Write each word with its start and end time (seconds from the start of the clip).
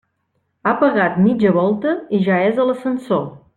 Ha 0.69 0.73
pegat 0.79 1.19
mitja 1.27 1.53
volta 1.59 1.95
i 2.19 2.23
ja 2.31 2.41
és 2.49 2.65
a 2.65 2.67
l'ascensor. 2.71 3.25